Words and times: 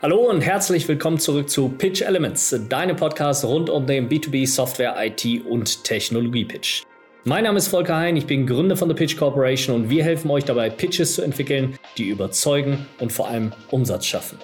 Hallo 0.00 0.30
und 0.30 0.42
herzlich 0.42 0.86
willkommen 0.86 1.18
zurück 1.18 1.50
zu 1.50 1.70
Pitch 1.70 2.02
Elements, 2.02 2.54
deinem 2.68 2.94
Podcast 2.94 3.44
rund 3.44 3.68
um 3.68 3.84
den 3.84 4.08
B2B 4.08 4.46
Software, 4.46 4.94
IT 4.96 5.44
und 5.44 5.82
Technologie 5.82 6.44
Pitch. 6.44 6.84
Mein 7.24 7.42
Name 7.42 7.58
ist 7.58 7.66
Volker 7.66 7.96
Hein, 7.96 8.16
ich 8.16 8.24
bin 8.24 8.46
Gründer 8.46 8.76
von 8.76 8.88
The 8.88 8.94
Pitch 8.94 9.16
Corporation 9.16 9.74
und 9.74 9.90
wir 9.90 10.04
helfen 10.04 10.30
euch 10.30 10.44
dabei, 10.44 10.70
Pitches 10.70 11.14
zu 11.14 11.22
entwickeln, 11.22 11.76
die 11.96 12.10
überzeugen 12.10 12.86
und 13.00 13.12
vor 13.12 13.26
allem 13.26 13.52
Umsatz 13.72 14.06
schaffen. 14.06 14.38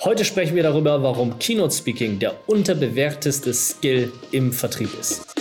Heute 0.00 0.24
sprechen 0.24 0.56
wir 0.56 0.62
darüber, 0.62 1.02
warum 1.02 1.38
Keynote 1.38 1.74
Speaking 1.74 2.18
der 2.18 2.32
unterbewerteste 2.46 3.52
Skill 3.52 4.10
im 4.32 4.54
Vertrieb 4.54 4.88
ist. 4.98 5.34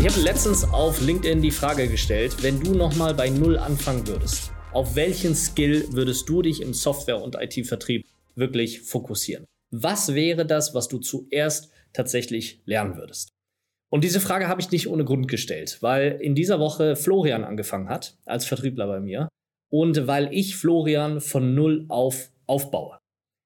Ich 0.00 0.08
habe 0.08 0.22
letztens 0.22 0.64
auf 0.64 1.02
LinkedIn 1.02 1.42
die 1.42 1.50
Frage 1.50 1.86
gestellt, 1.86 2.42
wenn 2.42 2.58
du 2.58 2.72
nochmal 2.72 3.12
bei 3.12 3.28
Null 3.28 3.58
anfangen 3.58 4.06
würdest, 4.06 4.50
auf 4.72 4.96
welchen 4.96 5.34
Skill 5.34 5.88
würdest 5.90 6.26
du 6.26 6.40
dich 6.40 6.62
im 6.62 6.72
Software- 6.72 7.20
und 7.20 7.36
IT-Vertrieb 7.38 8.06
wirklich 8.34 8.80
fokussieren? 8.80 9.44
Was 9.70 10.14
wäre 10.14 10.46
das, 10.46 10.74
was 10.74 10.88
du 10.88 11.00
zuerst 11.00 11.70
tatsächlich 11.92 12.62
lernen 12.64 12.96
würdest? 12.96 13.28
Und 13.90 14.02
diese 14.02 14.20
Frage 14.20 14.48
habe 14.48 14.62
ich 14.62 14.70
nicht 14.70 14.88
ohne 14.88 15.04
Grund 15.04 15.28
gestellt, 15.28 15.76
weil 15.82 16.12
in 16.12 16.34
dieser 16.34 16.60
Woche 16.60 16.96
Florian 16.96 17.44
angefangen 17.44 17.90
hat 17.90 18.16
als 18.24 18.46
Vertriebler 18.46 18.86
bei 18.86 19.00
mir 19.00 19.28
und 19.70 20.06
weil 20.06 20.32
ich 20.32 20.56
Florian 20.56 21.20
von 21.20 21.54
Null 21.54 21.84
auf 21.90 22.30
aufbaue. 22.46 22.96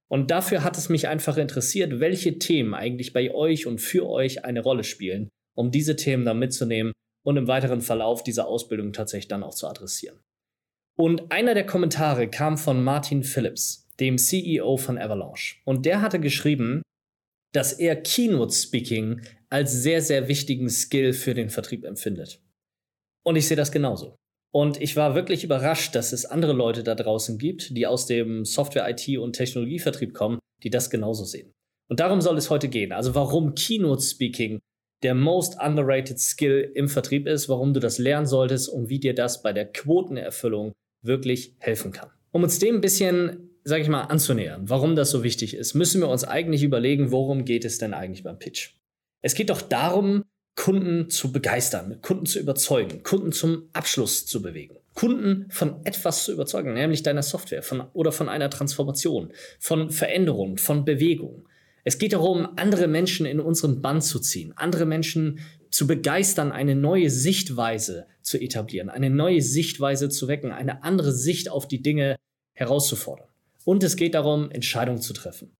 Und 0.08 0.30
dafür 0.30 0.62
hat 0.62 0.78
es 0.78 0.88
mich 0.88 1.08
einfach 1.08 1.36
interessiert, 1.36 1.98
welche 1.98 2.38
Themen 2.38 2.74
eigentlich 2.74 3.12
bei 3.12 3.34
euch 3.34 3.66
und 3.66 3.80
für 3.80 4.08
euch 4.08 4.44
eine 4.44 4.62
Rolle 4.62 4.84
spielen 4.84 5.30
um 5.54 5.70
diese 5.70 5.96
Themen 5.96 6.24
dann 6.24 6.38
mitzunehmen 6.38 6.92
und 7.24 7.36
im 7.36 7.48
weiteren 7.48 7.80
Verlauf 7.80 8.22
dieser 8.22 8.46
Ausbildung 8.46 8.92
tatsächlich 8.92 9.28
dann 9.28 9.42
auch 9.42 9.54
zu 9.54 9.66
adressieren. 9.66 10.20
Und 10.96 11.32
einer 11.32 11.54
der 11.54 11.66
Kommentare 11.66 12.28
kam 12.28 12.56
von 12.56 12.84
Martin 12.84 13.24
Phillips, 13.24 13.88
dem 13.98 14.18
CEO 14.18 14.76
von 14.76 14.98
Avalanche. 14.98 15.56
Und 15.64 15.86
der 15.86 16.02
hatte 16.02 16.20
geschrieben, 16.20 16.82
dass 17.52 17.72
er 17.72 17.96
Keynote 17.96 18.52
Speaking 18.52 19.22
als 19.48 19.72
sehr, 19.72 20.02
sehr 20.02 20.28
wichtigen 20.28 20.68
Skill 20.68 21.12
für 21.12 21.34
den 21.34 21.50
Vertrieb 21.50 21.84
empfindet. 21.84 22.40
Und 23.24 23.36
ich 23.36 23.48
sehe 23.48 23.56
das 23.56 23.72
genauso. 23.72 24.16
Und 24.52 24.80
ich 24.80 24.94
war 24.94 25.14
wirklich 25.16 25.42
überrascht, 25.42 25.94
dass 25.94 26.12
es 26.12 26.26
andere 26.26 26.52
Leute 26.52 26.84
da 26.84 26.94
draußen 26.94 27.38
gibt, 27.38 27.76
die 27.76 27.86
aus 27.86 28.06
dem 28.06 28.44
Software, 28.44 28.88
IT 28.88 29.18
und 29.18 29.32
Technologievertrieb 29.32 30.14
kommen, 30.14 30.38
die 30.62 30.70
das 30.70 30.90
genauso 30.90 31.24
sehen. 31.24 31.52
Und 31.88 32.00
darum 32.00 32.20
soll 32.20 32.38
es 32.38 32.50
heute 32.50 32.68
gehen. 32.68 32.92
Also 32.92 33.14
warum 33.14 33.54
Keynote 33.54 34.02
Speaking 34.02 34.60
der 35.04 35.14
most 35.14 35.56
underrated 35.60 36.18
Skill 36.18 36.72
im 36.74 36.88
Vertrieb 36.88 37.28
ist, 37.28 37.48
warum 37.48 37.74
du 37.74 37.80
das 37.80 37.98
lernen 37.98 38.26
solltest 38.26 38.68
und 38.68 38.88
wie 38.88 38.98
dir 38.98 39.14
das 39.14 39.42
bei 39.42 39.52
der 39.52 39.66
Quotenerfüllung 39.66 40.72
wirklich 41.02 41.54
helfen 41.58 41.92
kann. 41.92 42.10
Um 42.32 42.42
uns 42.42 42.58
dem 42.58 42.76
ein 42.76 42.80
bisschen, 42.80 43.50
sage 43.62 43.82
ich 43.82 43.88
mal, 43.88 44.02
anzunähern, 44.02 44.68
warum 44.68 44.96
das 44.96 45.10
so 45.10 45.22
wichtig 45.22 45.54
ist, 45.54 45.74
müssen 45.74 46.00
wir 46.00 46.08
uns 46.08 46.24
eigentlich 46.24 46.62
überlegen, 46.62 47.12
worum 47.12 47.44
geht 47.44 47.64
es 47.64 47.78
denn 47.78 47.94
eigentlich 47.94 48.24
beim 48.24 48.38
Pitch? 48.38 48.70
Es 49.22 49.34
geht 49.34 49.50
doch 49.50 49.60
darum, 49.60 50.24
Kunden 50.56 51.10
zu 51.10 51.32
begeistern, 51.32 52.00
Kunden 52.00 52.26
zu 52.26 52.38
überzeugen, 52.38 53.02
Kunden 53.02 53.32
zum 53.32 53.68
Abschluss 53.72 54.26
zu 54.26 54.40
bewegen. 54.40 54.76
Kunden 54.94 55.46
von 55.50 55.84
etwas 55.84 56.24
zu 56.24 56.32
überzeugen, 56.32 56.74
nämlich 56.74 57.02
deiner 57.02 57.22
Software 57.22 57.62
von, 57.62 57.82
oder 57.92 58.12
von 58.12 58.28
einer 58.28 58.48
Transformation, 58.48 59.32
von 59.58 59.90
Veränderung, 59.90 60.56
von 60.56 60.84
Bewegung. 60.84 61.48
Es 61.84 61.98
geht 61.98 62.14
darum, 62.14 62.48
andere 62.56 62.88
Menschen 62.88 63.26
in 63.26 63.40
unseren 63.40 63.82
Bann 63.82 64.00
zu 64.00 64.18
ziehen, 64.18 64.54
andere 64.56 64.86
Menschen 64.86 65.40
zu 65.70 65.86
begeistern, 65.86 66.50
eine 66.50 66.74
neue 66.74 67.10
Sichtweise 67.10 68.06
zu 68.22 68.40
etablieren, 68.40 68.88
eine 68.88 69.10
neue 69.10 69.42
Sichtweise 69.42 70.08
zu 70.08 70.26
wecken, 70.26 70.50
eine 70.50 70.82
andere 70.82 71.12
Sicht 71.12 71.50
auf 71.50 71.68
die 71.68 71.82
Dinge 71.82 72.16
herauszufordern. 72.54 73.28
Und 73.64 73.82
es 73.82 73.96
geht 73.96 74.14
darum, 74.14 74.50
Entscheidungen 74.50 75.00
zu 75.00 75.12
treffen. 75.12 75.54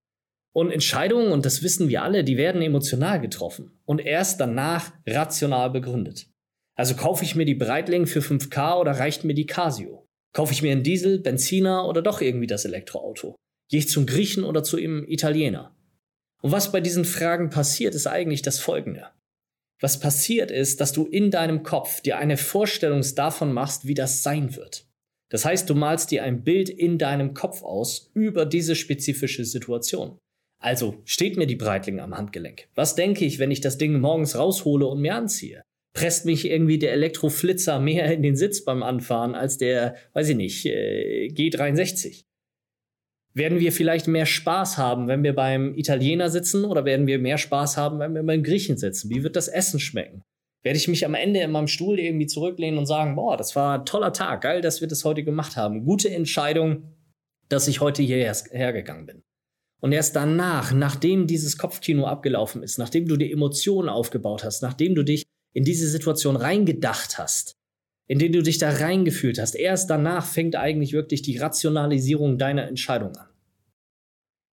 Und 0.55 0.70
Entscheidungen, 0.70 1.33
und 1.33 1.45
das 1.45 1.62
wissen 1.62 1.89
wir 1.89 2.02
alle, 2.02 2.23
die 2.23 2.36
werden 2.36 2.63
emotional 2.63 3.20
getroffen 3.20 3.73
und 3.84 4.01
erst 4.01 4.40
danach 4.40 4.92
rational 5.07 5.70
begründet. 5.70 6.29
Also 6.77 6.95
kaufe 6.95 7.24
ich 7.24 7.34
mir 7.34 7.45
die 7.45 7.55
Breitling 7.55 8.07
für 8.07 8.20
5K 8.20 8.79
oder 8.79 8.92
reicht 8.92 9.24
mir 9.24 9.34
die 9.34 9.46
Casio? 9.46 10.07
Kaufe 10.33 10.52
ich 10.52 10.63
mir 10.63 10.73
einen 10.73 10.83
Diesel, 10.83 11.18
Benziner 11.18 11.89
oder 11.89 12.02
doch 12.02 12.20
irgendwie 12.20 12.46
das 12.46 12.64
Elektroauto? 12.64 13.36
Gehe 13.68 13.80
ich 13.80 13.89
zum 13.89 14.07
Griechen 14.07 14.45
oder 14.45 14.63
zu 14.63 14.77
einem 14.77 15.05
Italiener? 15.08 15.73
Und 16.45 16.53
was 16.53 16.73
bei 16.73 16.83
diesen 16.83 17.07
Fragen 17.07 17.49
passiert, 17.49 17.95
ist 17.95 18.07
eigentlich 18.07 18.43
das 18.43 18.59
Folgende. 18.59 19.07
Was 19.81 19.99
passiert 19.99 20.51
ist, 20.51 20.79
dass 20.79 20.93
du 20.93 21.07
in 21.07 21.31
deinem 21.31 21.63
Kopf 21.63 22.03
dir 22.03 22.19
eine 22.19 22.37
Vorstellung 22.37 23.03
davon 23.17 23.51
machst, 23.51 23.87
wie 23.87 23.95
das 23.95 24.23
sein 24.23 24.55
wird. 24.55 24.87
Das 25.31 25.47
heißt, 25.47 25.71
du 25.71 25.75
malst 25.75 26.11
dir 26.11 26.23
ein 26.23 26.45
Bild 26.45 26.69
in 26.69 26.99
deinem 26.99 27.33
Kopf 27.33 27.63
aus 27.63 28.11
über 28.13 28.45
diese 28.45 28.77
spezifische 28.77 29.47
Situation. 29.47 30.19
Also 30.63 31.01
steht 31.07 31.39
mir 31.39 31.47
die 31.47 31.57
Breitling 31.57 31.99
am 31.99 32.15
Handgelenk. 32.15 32.69
Was 32.75 32.95
denke 32.95 33.25
ich, 33.25 33.39
wenn 33.39 33.51
ich 33.51 33.63
das 33.63 33.79
Ding 33.79 33.99
morgens 33.99 34.37
raushole 34.37 34.87
und 34.87 35.01
mir 35.01 35.15
anziehe? 35.15 35.63
Presst 35.95 36.27
mich 36.27 36.45
irgendwie 36.45 36.79
der 36.79 36.93
Elektroflitzer 36.93 37.81
mehr 37.81 38.13
in 38.13 38.23
den 38.23 38.37
Sitz 38.37 38.65
beim 38.65 38.83
Anfahren 38.83 39.35
als 39.35 39.57
der, 39.57 39.97
weiß 40.13 40.29
ich 40.29 40.37
nicht, 40.37 40.67
äh, 40.67 41.29
G63? 41.29 42.25
Werden 43.36 43.58
wir 43.58 43.72
vielleicht 43.72 44.06
mehr 44.06 44.27
Spaß 44.27 44.78
haben, 44.78 45.08
wenn 45.08 45.24
wir 45.24 45.34
beim 45.34 45.74
Italiener 45.74 46.30
sitzen 46.30 46.64
oder 46.64 46.84
werden 46.84 47.08
wir 47.08 47.18
mehr 47.18 47.36
Spaß 47.36 47.77
haben, 47.77 47.98
wenn 47.98 48.14
wir 48.14 48.22
beim 48.22 48.45
Griechen 48.45 48.77
sitzen? 48.77 49.11
Wie 49.11 49.24
wird 49.24 49.34
das 49.34 49.48
Essen 49.48 49.80
schmecken? 49.80 50.22
Werde 50.62 50.78
ich 50.78 50.86
mich 50.86 51.05
am 51.05 51.14
Ende 51.14 51.40
in 51.40 51.50
meinem 51.50 51.67
Stuhl 51.67 51.98
irgendwie 51.98 52.27
zurücklehnen 52.27 52.78
und 52.78 52.86
sagen, 52.86 53.17
boah, 53.17 53.36
das 53.36 53.56
war 53.56 53.80
ein 53.80 53.86
toller 53.86 54.12
Tag, 54.12 54.42
geil, 54.42 54.61
dass 54.61 54.80
wir 54.80 54.89
das 54.89 55.05
heute 55.05 55.24
gemacht 55.24 55.56
haben. 55.56 55.84
Gute 55.84 56.11
Entscheidung, 56.11 56.95
dass 57.48 57.68
ich 57.68 57.80
heute 57.80 58.02
hierher 58.02 58.72
gegangen 58.72 59.06
bin. 59.06 59.22
Und 59.83 59.92
erst 59.92 60.16
danach, 60.16 60.72
nachdem 60.72 61.27
dieses 61.27 61.58
Kopfkino 61.58 62.06
abgelaufen 62.06 62.62
ist, 62.62 62.78
nachdem 62.78 63.06
du 63.06 63.16
die 63.16 63.30
Emotionen 63.30 63.89
aufgebaut 63.89 64.45
hast, 64.45 64.62
nachdem 64.62 64.95
du 64.95 65.02
dich 65.02 65.24
in 65.52 65.64
diese 65.64 65.89
Situation 65.89 66.36
reingedacht 66.36 67.18
hast, 67.18 67.54
in 68.07 68.19
den 68.19 68.33
du 68.33 68.42
dich 68.42 68.59
da 68.59 68.70
reingefühlt 68.70 69.39
hast. 69.39 69.55
Erst 69.55 69.89
danach 69.91 70.27
fängt 70.27 70.57
eigentlich 70.57 70.92
wirklich 70.92 71.23
die 71.23 71.39
Rationalisierung 71.39 72.39
deiner 72.39 72.67
Entscheidung 72.67 73.17
an. 73.17 73.29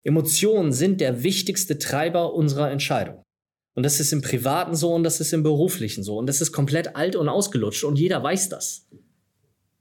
Emotionen 0.04 0.72
sind 0.72 1.02
der 1.02 1.24
wichtigste 1.24 1.78
Treiber 1.78 2.34
unserer 2.34 2.72
Entscheidung. 2.72 3.22
Und 3.76 3.84
das 3.84 4.00
ist 4.00 4.12
im 4.12 4.22
Privaten 4.22 4.76
so 4.76 4.94
und 4.94 5.04
das 5.04 5.20
ist 5.20 5.34
im 5.34 5.44
Beruflichen 5.44 6.04
so. 6.04 6.18
Und 6.18 6.28
das 6.28 6.42
ist 6.42 6.52
komplett 6.52 6.96
alt 6.96 7.16
und 7.16 7.30
ausgelutscht 7.30 7.84
und 7.84 8.00
jeder 8.00 8.22
weiß 8.22 8.50
das. 8.50 8.88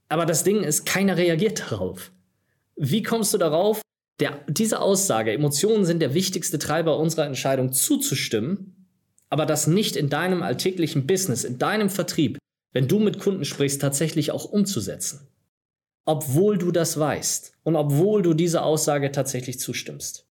Aber 0.08 0.26
das 0.26 0.44
Ding 0.44 0.62
ist, 0.62 0.84
keiner 0.84 1.16
reagiert 1.16 1.60
darauf. 1.70 2.12
Wie 2.76 3.02
kommst 3.02 3.32
du 3.34 3.38
darauf, 3.38 3.82
der, 4.20 4.44
diese 4.48 4.80
Aussage, 4.80 5.32
Emotionen 5.32 5.84
sind 5.84 6.00
der 6.00 6.14
wichtigste 6.14 6.58
Treiber 6.58 6.98
unserer 6.98 7.26
Entscheidung 7.26 7.72
zuzustimmen, 7.72 8.86
aber 9.30 9.46
das 9.46 9.66
nicht 9.66 9.96
in 9.96 10.10
deinem 10.10 10.42
alltäglichen 10.42 11.06
Business, 11.06 11.44
in 11.44 11.58
deinem 11.58 11.88
Vertrieb, 11.88 12.38
wenn 12.72 12.88
du 12.88 12.98
mit 12.98 13.18
Kunden 13.18 13.44
sprichst, 13.44 13.80
tatsächlich 13.80 14.30
auch 14.30 14.44
umzusetzen. 14.44 15.28
Obwohl 16.04 16.58
du 16.58 16.70
das 16.70 16.98
weißt 16.98 17.52
und 17.62 17.76
obwohl 17.76 18.22
du 18.22 18.34
dieser 18.34 18.64
Aussage 18.64 19.12
tatsächlich 19.12 19.60
zustimmst. 19.60 20.26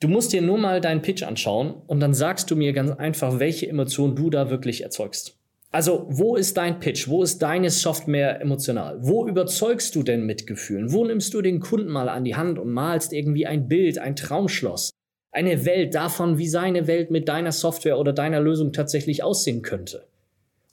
Du 0.00 0.08
musst 0.08 0.32
dir 0.32 0.42
nur 0.42 0.58
mal 0.58 0.80
deinen 0.80 1.02
Pitch 1.02 1.22
anschauen 1.22 1.74
und 1.86 2.00
dann 2.00 2.14
sagst 2.14 2.50
du 2.50 2.56
mir 2.56 2.72
ganz 2.72 2.90
einfach, 2.90 3.38
welche 3.38 3.68
Emotion 3.68 4.16
du 4.16 4.30
da 4.30 4.50
wirklich 4.50 4.82
erzeugst. 4.82 5.38
Also, 5.70 6.06
wo 6.10 6.36
ist 6.36 6.56
dein 6.58 6.80
Pitch? 6.80 7.08
Wo 7.08 7.22
ist 7.22 7.38
deine 7.38 7.70
Software 7.70 8.40
emotional? 8.42 8.98
Wo 9.00 9.26
überzeugst 9.26 9.94
du 9.94 10.02
denn 10.02 10.26
mit 10.26 10.46
Gefühlen? 10.46 10.92
Wo 10.92 11.04
nimmst 11.04 11.32
du 11.32 11.40
den 11.40 11.60
Kunden 11.60 11.90
mal 11.90 12.10
an 12.10 12.24
die 12.24 12.36
Hand 12.36 12.58
und 12.58 12.70
malst 12.70 13.12
irgendwie 13.12 13.46
ein 13.46 13.68
Bild, 13.68 13.98
ein 13.98 14.14
Traumschloss? 14.14 14.90
Eine 15.32 15.64
Welt 15.64 15.94
davon, 15.94 16.38
wie 16.38 16.48
seine 16.48 16.86
Welt 16.86 17.10
mit 17.10 17.28
deiner 17.28 17.52
Software 17.52 17.98
oder 17.98 18.12
deiner 18.12 18.40
Lösung 18.40 18.72
tatsächlich 18.72 19.22
aussehen 19.22 19.62
könnte. 19.62 20.06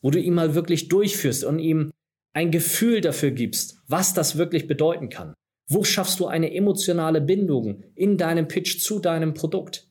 Wo 0.01 0.11
du 0.11 0.19
ihn 0.19 0.33
mal 0.33 0.53
wirklich 0.53 0.89
durchführst 0.89 1.43
und 1.43 1.59
ihm 1.59 1.91
ein 2.33 2.51
Gefühl 2.51 3.01
dafür 3.01 3.31
gibst, 3.31 3.77
was 3.87 4.13
das 4.13 4.37
wirklich 4.37 4.67
bedeuten 4.67 5.09
kann. 5.09 5.33
Wo 5.67 5.83
schaffst 5.83 6.19
du 6.19 6.27
eine 6.27 6.53
emotionale 6.53 7.21
Bindung 7.21 7.83
in 7.95 8.17
deinem 8.17 8.47
Pitch 8.47 8.79
zu 8.79 8.99
deinem 8.99 9.33
Produkt? 9.33 9.87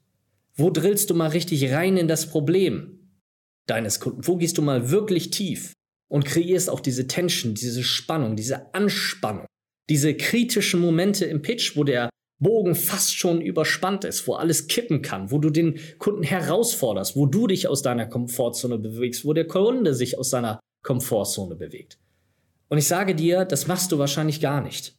Wo 0.54 0.70
drillst 0.70 1.10
du 1.10 1.14
mal 1.14 1.30
richtig 1.30 1.72
rein 1.72 1.96
in 1.96 2.08
das 2.08 2.26
Problem 2.26 3.10
deines 3.66 4.00
Kunden? 4.00 4.26
Wo 4.26 4.36
gehst 4.36 4.58
du 4.58 4.62
mal 4.62 4.90
wirklich 4.90 5.30
tief 5.30 5.72
und 6.08 6.24
kreierst 6.24 6.68
auch 6.68 6.80
diese 6.80 7.06
Tension, 7.06 7.54
diese 7.54 7.84
Spannung, 7.84 8.34
diese 8.34 8.74
Anspannung, 8.74 9.46
diese 9.88 10.14
kritischen 10.14 10.80
Momente 10.80 11.26
im 11.26 11.42
Pitch, 11.42 11.76
wo 11.76 11.84
der 11.84 12.10
Bogen 12.40 12.74
fast 12.74 13.16
schon 13.16 13.40
überspannt 13.40 14.04
ist, 14.04 14.26
wo 14.28 14.34
alles 14.34 14.68
kippen 14.68 15.02
kann, 15.02 15.30
wo 15.30 15.38
du 15.38 15.50
den 15.50 15.78
Kunden 15.98 16.22
herausforderst, 16.22 17.16
wo 17.16 17.26
du 17.26 17.46
dich 17.46 17.68
aus 17.68 17.82
deiner 17.82 18.06
Komfortzone 18.06 18.78
bewegst, 18.78 19.24
wo 19.24 19.32
der 19.32 19.46
Kunde 19.46 19.94
sich 19.94 20.18
aus 20.18 20.30
seiner 20.30 20.60
Komfortzone 20.82 21.56
bewegt. 21.56 21.98
Und 22.68 22.78
ich 22.78 22.86
sage 22.86 23.14
dir, 23.14 23.44
das 23.44 23.66
machst 23.66 23.90
du 23.92 23.98
wahrscheinlich 23.98 24.40
gar 24.40 24.60
nicht, 24.60 24.96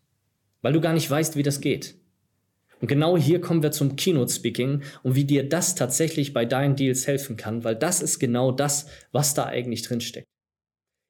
weil 0.62 0.74
du 0.74 0.82
gar 0.82 0.94
nicht 0.94 1.10
weißt, 1.10 1.36
wie 1.36 1.44
das 1.44 1.62
geht. 1.62 1.96
Und 2.82 2.88
genau 2.88 3.18
hier 3.18 3.42
kommen 3.42 3.62
wir 3.62 3.72
zum 3.72 3.96
Keynote 3.96 4.32
Speaking 4.32 4.84
und 5.04 5.16
wie 5.16 5.26
dir 5.26 5.48
das 5.48 5.76
tatsächlich 5.76 6.34
bei 6.34 6.46
deinen 6.46 6.76
Deals 6.76 7.08
helfen 7.08 7.36
kann, 7.36 7.64
weil 7.64 7.76
das 7.76 8.02
ist 8.02 8.20
genau 8.20 8.52
das, 8.52 8.88
was 9.12 9.34
da 9.34 9.46
eigentlich 9.46 9.82
drinsteckt. 9.84 10.28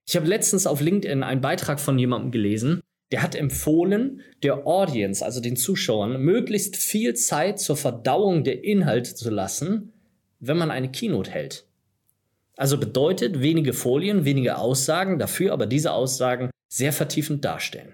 Ich 0.08 0.16
habe 0.16 0.28
letztens 0.28 0.66
auf 0.66 0.82
LinkedIn 0.82 1.22
einen 1.22 1.42
Beitrag 1.42 1.80
von 1.80 2.00
jemandem 2.00 2.32
gelesen, 2.32 2.82
der 3.12 3.24
hat 3.24 3.36
empfohlen, 3.36 4.22
der 4.44 4.68
Audience, 4.68 5.26
also 5.26 5.42
den 5.42 5.56
Zuschauern, 5.56 6.22
möglichst 6.22 6.76
viel 6.76 7.16
Zeit 7.16 7.60
zur 7.60 7.76
Verdauung 7.76 8.44
der 8.44 8.64
Inhalte 8.64 9.16
zu 9.16 9.30
lassen, 9.30 9.94
wenn 10.40 10.58
man 10.58 10.72
eine 10.72 10.92
Keynote 10.92 11.32
hält. 11.32 11.66
Also 12.56 12.78
bedeutet 12.78 13.42
wenige 13.42 13.74
Folien, 13.74 14.26
wenige 14.26 14.58
Aussagen, 14.58 15.18
dafür 15.18 15.54
aber 15.54 15.66
diese 15.66 15.94
Aussagen 15.94 16.50
sehr 16.68 16.94
vertiefend 16.94 17.46
darstellen. 17.46 17.94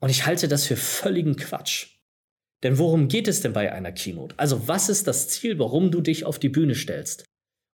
Und 0.00 0.10
ich 0.10 0.26
halte 0.26 0.48
das 0.48 0.66
für 0.66 0.76
völligen 0.76 1.36
Quatsch. 1.36 1.98
Denn 2.62 2.78
worum 2.78 3.08
geht 3.08 3.28
es 3.28 3.40
denn 3.40 3.52
bei 3.52 3.72
einer 3.72 3.92
Keynote? 3.92 4.34
Also 4.38 4.68
was 4.68 4.88
ist 4.88 5.06
das 5.06 5.28
Ziel, 5.28 5.58
warum 5.58 5.90
du 5.90 6.00
dich 6.00 6.24
auf 6.24 6.38
die 6.38 6.48
Bühne 6.48 6.74
stellst? 6.74 7.24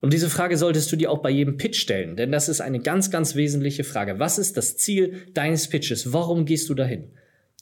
Und 0.07 0.13
diese 0.13 0.31
Frage 0.31 0.57
solltest 0.57 0.93
du 0.93 0.95
dir 0.95 1.11
auch 1.11 1.19
bei 1.19 1.31
jedem 1.31 1.57
Pitch 1.57 1.81
stellen, 1.81 2.15
denn 2.15 2.31
das 2.31 2.49
ist 2.49 2.61
eine 2.61 2.79
ganz, 2.79 3.11
ganz 3.11 3.35
wesentliche 3.35 3.83
Frage. 3.83 4.21
Was 4.21 4.39
ist 4.39 4.57
das 4.57 4.77
Ziel 4.77 5.27
deines 5.35 5.67
Pitches? 5.69 6.13
Warum 6.13 6.45
gehst 6.45 6.69
du 6.69 6.75
dahin? 6.75 7.11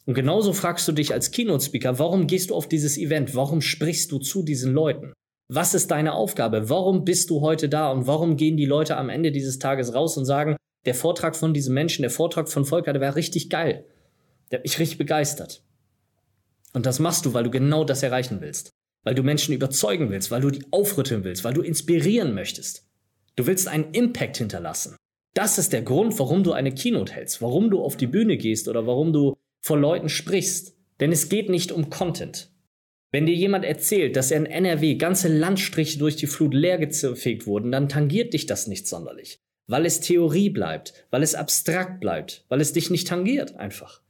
Und 0.05 0.13
genauso 0.13 0.53
fragst 0.53 0.87
du 0.87 0.91
dich 0.91 1.11
als 1.11 1.31
Keynote-Speaker, 1.31 1.97
warum 1.97 2.27
gehst 2.27 2.51
du 2.51 2.55
auf 2.55 2.69
dieses 2.69 2.99
Event? 2.99 3.33
Warum 3.33 3.61
sprichst 3.61 4.11
du 4.11 4.19
zu 4.19 4.43
diesen 4.43 4.73
Leuten? 4.73 5.11
Was 5.47 5.73
ist 5.73 5.89
deine 5.89 6.13
Aufgabe? 6.13 6.69
Warum 6.69 7.03
bist 7.03 7.31
du 7.31 7.41
heute 7.41 7.67
da? 7.67 7.89
Und 7.89 8.05
warum 8.05 8.37
gehen 8.37 8.57
die 8.57 8.67
Leute 8.67 8.95
am 8.95 9.09
Ende 9.09 9.31
dieses 9.31 9.57
Tages 9.57 9.95
raus 9.95 10.15
und 10.15 10.25
sagen, 10.25 10.55
der 10.85 10.93
Vortrag 10.93 11.35
von 11.35 11.51
diesem 11.51 11.73
Menschen, 11.73 12.03
der 12.03 12.11
Vortrag 12.11 12.47
von 12.47 12.63
Volker, 12.63 12.93
der 12.93 13.01
war 13.01 13.15
richtig 13.15 13.49
geil. 13.49 13.85
Der 14.51 14.59
hat 14.59 14.65
mich 14.65 14.77
richtig 14.77 14.99
begeistert. 14.99 15.63
Und 16.73 16.85
das 16.85 16.99
machst 16.99 17.25
du, 17.25 17.33
weil 17.33 17.45
du 17.45 17.49
genau 17.49 17.83
das 17.83 18.03
erreichen 18.03 18.39
willst 18.39 18.74
weil 19.05 19.15
du 19.15 19.23
Menschen 19.23 19.53
überzeugen 19.53 20.09
willst, 20.09 20.31
weil 20.31 20.41
du 20.41 20.49
die 20.49 20.65
aufrütteln 20.71 21.23
willst, 21.23 21.45
weil 21.45 21.53
du 21.53 21.61
inspirieren 21.61 22.33
möchtest. 22.33 22.85
Du 23.37 23.47
willst 23.47 23.69
einen 23.69 23.93
Impact 23.93 24.37
hinterlassen. 24.37 24.97
Das 25.33 25.57
ist 25.57 25.71
der 25.73 25.81
Grund, 25.81 26.17
warum 26.19 26.43
du 26.43 26.53
eine 26.53 26.73
Keynote 26.73 27.13
hältst, 27.13 27.41
warum 27.41 27.69
du 27.69 27.81
auf 27.81 27.95
die 27.95 28.07
Bühne 28.07 28.37
gehst 28.37 28.67
oder 28.67 28.87
warum 28.87 29.13
du 29.13 29.35
vor 29.61 29.77
Leuten 29.77 30.09
sprichst. 30.09 30.75
Denn 30.99 31.11
es 31.11 31.29
geht 31.29 31.49
nicht 31.49 31.71
um 31.71 31.89
Content. 31.89 32.49
Wenn 33.11 33.25
dir 33.25 33.35
jemand 33.35 33.63
erzählt, 33.63 34.15
dass 34.15 34.31
in 34.31 34.45
NRW 34.45 34.95
ganze 34.95 35.27
Landstriche 35.27 35.99
durch 35.99 36.15
die 36.15 36.27
Flut 36.27 36.53
leergefegt 36.53 37.47
wurden, 37.47 37.71
dann 37.71 37.89
tangiert 37.89 38.33
dich 38.33 38.45
das 38.45 38.67
nicht 38.67 38.87
sonderlich. 38.87 39.39
Weil 39.67 39.85
es 39.85 39.99
Theorie 39.99 40.49
bleibt, 40.49 40.93
weil 41.11 41.23
es 41.23 41.35
abstrakt 41.35 41.99
bleibt, 41.99 42.45
weil 42.49 42.61
es 42.61 42.73
dich 42.73 42.89
nicht 42.89 43.07
tangiert 43.07 43.55
einfach. 43.55 44.01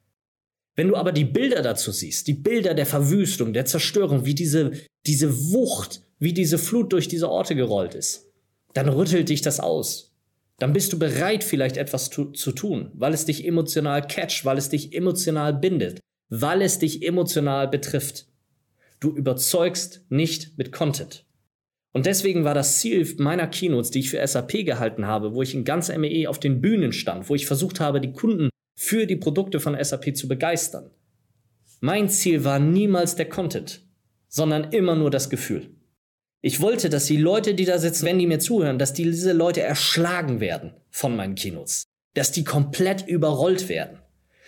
Wenn 0.75 0.89
du 0.89 0.95
aber 0.95 1.11
die 1.11 1.25
Bilder 1.25 1.61
dazu 1.61 1.91
siehst, 1.91 2.27
die 2.27 2.33
Bilder 2.33 2.73
der 2.73 2.85
Verwüstung, 2.85 3.53
der 3.53 3.65
Zerstörung, 3.65 4.25
wie 4.25 4.35
diese, 4.35 4.71
diese 5.05 5.51
Wucht, 5.51 6.01
wie 6.19 6.33
diese 6.33 6.57
Flut 6.57 6.91
durch 6.91 7.07
diese 7.07 7.29
Orte 7.29 7.55
gerollt 7.55 7.95
ist, 7.95 8.31
dann 8.73 8.89
rüttelt 8.89 9.29
dich 9.29 9.41
das 9.41 9.59
aus. 9.59 10.13
Dann 10.59 10.73
bist 10.73 10.93
du 10.93 10.99
bereit, 10.99 11.43
vielleicht 11.43 11.77
etwas 11.77 12.09
zu, 12.09 12.31
zu 12.31 12.51
tun, 12.51 12.91
weil 12.93 13.13
es 13.13 13.25
dich 13.25 13.45
emotional 13.45 14.05
catcht, 14.05 14.45
weil 14.45 14.57
es 14.57 14.69
dich 14.69 14.93
emotional 14.93 15.53
bindet, 15.53 15.99
weil 16.29 16.61
es 16.61 16.79
dich 16.79 17.03
emotional 17.05 17.67
betrifft. 17.67 18.27
Du 18.99 19.11
überzeugst 19.11 20.05
nicht 20.09 20.57
mit 20.57 20.71
Content. 20.71 21.25
Und 21.91 22.05
deswegen 22.05 22.43
war 22.43 22.53
das 22.53 22.79
Ziel 22.79 23.07
meiner 23.19 23.47
Keynotes, 23.47 23.91
die 23.91 23.99
ich 23.99 24.09
für 24.09 24.25
SAP 24.25 24.65
gehalten 24.65 25.05
habe, 25.07 25.33
wo 25.33 25.41
ich 25.41 25.53
in 25.53 25.63
ganz 25.63 25.89
MEE 25.89 26.27
auf 26.27 26.39
den 26.39 26.59
Bühnen 26.59 26.91
stand, 26.91 27.29
wo 27.29 27.35
ich 27.35 27.45
versucht 27.45 27.79
habe, 27.79 28.01
die 28.01 28.11
Kunden 28.11 28.49
für 28.75 29.05
die 29.05 29.15
Produkte 29.15 29.59
von 29.59 29.81
SAP 29.81 30.15
zu 30.15 30.27
begeistern. 30.27 30.91
Mein 31.79 32.09
Ziel 32.09 32.43
war 32.43 32.59
niemals 32.59 33.15
der 33.15 33.29
Content, 33.29 33.81
sondern 34.27 34.71
immer 34.71 34.95
nur 34.95 35.11
das 35.11 35.29
Gefühl. 35.29 35.69
Ich 36.41 36.61
wollte, 36.61 36.89
dass 36.89 37.05
die 37.05 37.17
Leute, 37.17 37.55
die 37.55 37.65
da 37.65 37.79
sitzen, 37.79 38.05
wenn 38.05 38.19
die 38.19 38.27
mir 38.27 38.39
zuhören, 38.39 38.77
dass 38.77 38.93
diese 38.93 39.33
Leute 39.33 39.61
erschlagen 39.61 40.39
werden 40.39 40.73
von 40.91 41.15
meinen 41.15 41.35
Keynotes. 41.35 41.85
Dass 42.13 42.31
die 42.31 42.43
komplett 42.43 43.07
überrollt 43.07 43.67
werden. 43.67 43.97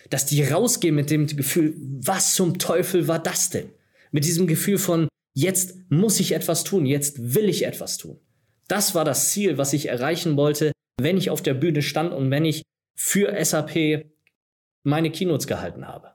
Dass 0.09 0.25
die 0.25 0.43
rausgehen 0.43 0.93
mit 0.93 1.09
dem 1.09 1.25
Gefühl, 1.25 1.73
was 1.77 2.35
zum 2.35 2.59
Teufel 2.59 3.07
war 3.07 3.19
das 3.19 3.49
denn? 3.49 3.71
Mit 4.11 4.25
diesem 4.25 4.47
Gefühl 4.47 4.77
von, 4.77 5.07
jetzt 5.33 5.75
muss 5.89 6.19
ich 6.19 6.33
etwas 6.33 6.63
tun, 6.63 6.85
jetzt 6.85 7.33
will 7.33 7.49
ich 7.49 7.65
etwas 7.65 7.97
tun. 7.97 8.19
Das 8.67 8.93
war 8.93 9.05
das 9.05 9.31
Ziel, 9.31 9.57
was 9.57 9.73
ich 9.73 9.87
erreichen 9.87 10.37
wollte, 10.37 10.71
wenn 10.99 11.17
ich 11.17 11.29
auf 11.29 11.41
der 11.41 11.53
Bühne 11.53 11.81
stand 11.81 12.13
und 12.13 12.29
wenn 12.31 12.45
ich 12.45 12.63
für 12.95 13.33
SAP 13.43 14.05
meine 14.87 15.11
Keynotes 15.11 15.47
gehalten 15.47 15.87
habe. 15.87 16.11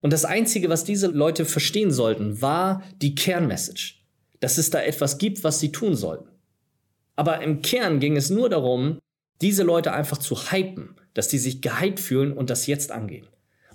Und 0.00 0.12
das 0.12 0.26
Einzige, 0.26 0.68
was 0.68 0.84
diese 0.84 1.06
Leute 1.06 1.46
verstehen 1.46 1.90
sollten, 1.90 2.42
war 2.42 2.82
die 3.00 3.14
Kernmessage. 3.14 3.94
Dass 4.40 4.58
es 4.58 4.68
da 4.68 4.82
etwas 4.82 5.16
gibt, 5.16 5.42
was 5.44 5.60
sie 5.60 5.72
tun 5.72 5.96
sollten. 5.96 6.28
Aber 7.16 7.40
im 7.40 7.62
Kern 7.62 8.00
ging 8.00 8.16
es 8.16 8.28
nur 8.28 8.50
darum, 8.50 8.98
diese 9.40 9.62
Leute 9.62 9.92
einfach 9.94 10.18
zu 10.18 10.52
hypen, 10.52 10.96
dass 11.14 11.28
die 11.28 11.38
sich 11.38 11.62
gehypt 11.62 12.00
fühlen 12.00 12.32
und 12.32 12.50
das 12.50 12.66
jetzt 12.66 12.92
angehen. 12.92 13.26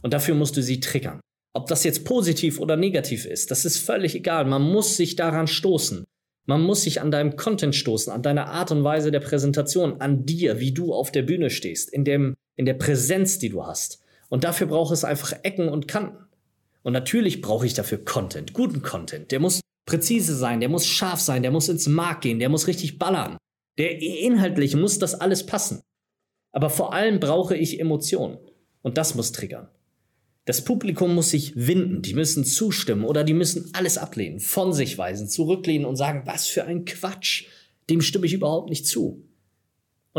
Und 0.04 0.14
dafür 0.14 0.36
musst 0.36 0.56
du 0.56 0.62
sie 0.62 0.80
triggern. 0.80 1.20
Ob 1.54 1.68
das 1.68 1.84
jetzt 1.84 2.06
positiv 2.06 2.60
oder 2.60 2.78
negativ 2.78 3.26
ist, 3.26 3.50
das 3.50 3.66
ist 3.66 3.80
völlig 3.80 4.14
egal. 4.14 4.46
Man 4.46 4.62
muss 4.62 4.98
sich 4.98 5.16
daran 5.16 5.48
stoßen. 5.48 6.06
Man 6.46 6.62
muss 6.62 6.84
sich 6.84 7.02
an 7.02 7.10
deinem 7.10 7.36
Content 7.36 7.76
stoßen, 7.76 8.14
an 8.14 8.22
deiner 8.22 8.48
Art 8.48 8.72
und 8.72 8.84
Weise 8.84 9.12
der 9.12 9.20
Präsentation, 9.20 10.00
an 10.00 10.26
dir, 10.26 10.60
wie 10.60 10.74
du 10.74 10.94
auf 10.94 11.12
der 11.12 11.24
Bühne 11.24 11.50
stehst, 11.50 11.92
in 11.92 12.06
dem 12.06 12.36
in 12.60 12.66
der 12.66 12.74
Präsenz, 12.74 13.40
die 13.40 13.48
du 13.48 13.66
hast. 13.66 14.02
Und 14.28 14.44
dafür 14.44 14.68
braucht 14.68 14.92
es 14.92 15.06
einfach 15.06 15.32
Ecken 15.44 15.70
und 15.70 15.88
Kanten. 15.88 16.26
Und 16.84 16.92
natürlich 16.92 17.40
brauche 17.40 17.66
ich 17.66 17.74
dafür 17.74 18.04
Content, 18.04 18.52
guten 18.52 18.82
Content. 18.82 19.32
Der 19.32 19.40
muss 19.40 19.62
präzise 19.86 20.36
sein, 20.36 20.60
der 20.60 20.68
muss 20.68 20.86
scharf 20.86 21.22
sein, 21.22 21.42
der 21.42 21.52
muss 21.52 21.70
ins 21.70 21.88
Mark 21.88 22.20
gehen, 22.20 22.38
der 22.38 22.50
muss 22.50 22.68
richtig 22.68 23.00
ballern. 23.00 23.38
Der 23.78 24.02
inhaltlich 24.02 24.76
muss 24.76 25.00
das 25.00 25.16
alles 25.16 25.46
passen. 25.46 25.80
Aber 26.52 26.70
vor 26.70 26.92
allem 26.92 27.22
brauche 27.22 27.56
ich 27.56 27.80
Emotionen. 27.80 28.40
Und 28.82 28.98
das 28.98 29.16
muss 29.16 29.32
triggern. 29.32 29.70
Das 30.44 30.66
Publikum 30.66 31.16
muss 31.16 31.30
sich 31.30 31.56
winden, 31.56 32.02
die 32.02 32.14
müssen 32.14 32.44
zustimmen 32.44 33.06
oder 33.06 33.24
die 33.24 33.34
müssen 33.34 33.70
alles 33.72 33.98
ablehnen, 33.98 34.42
von 34.42 34.74
sich 34.74 34.98
weisen, 34.98 35.30
zurücklehnen 35.30 35.88
und 35.88 35.96
sagen, 35.96 36.24
was 36.26 36.48
für 36.48 36.66
ein 36.66 36.84
Quatsch, 36.84 37.46
dem 37.90 38.02
stimme 38.02 38.26
ich 38.26 38.34
überhaupt 38.34 38.70
nicht 38.70 38.86
zu. 38.86 39.29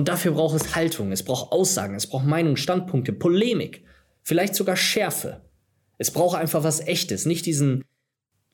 Und 0.01 0.09
dafür 0.09 0.33
braucht 0.33 0.57
es 0.57 0.75
Haltung, 0.75 1.13
es 1.13 1.23
braucht 1.23 1.53
Aussagen, 1.53 1.95
es 1.95 2.07
braucht 2.07 2.25
Meinung, 2.25 2.57
Standpunkte, 2.57 3.13
Polemik, 3.13 3.85
vielleicht 4.23 4.55
sogar 4.55 4.75
Schärfe. 4.75 5.43
Es 5.99 6.11
braucht 6.11 6.39
einfach 6.39 6.65
was 6.65 6.81
Echtes, 6.81 7.27
nicht 7.27 7.45
diesen 7.45 7.85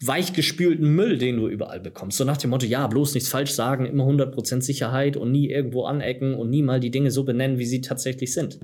weichgespülten 0.03 0.93
Müll, 0.97 1.19
den 1.19 1.37
du 1.37 1.47
überall 1.47 1.79
bekommst. 1.79 2.19
So 2.19 2.25
nach 2.25 2.37
dem 2.37 2.51
Motto, 2.51 2.67
ja, 2.67 2.89
bloß 2.89 3.15
nichts 3.15 3.29
falsch 3.29 3.53
sagen, 3.53 3.87
immer 3.87 4.03
100% 4.07 4.61
Sicherheit 4.63 5.17
und 5.17 5.31
nie 5.31 5.49
irgendwo 5.49 5.85
anecken 5.85 6.35
und 6.35 6.51
nie 6.51 6.63
mal 6.63 6.81
die 6.81 6.91
Dinge 6.91 7.13
so 7.13 7.23
benennen, 7.23 7.61
wie 7.61 7.67
sie 7.67 7.81
tatsächlich 7.81 8.35
sind. 8.35 8.59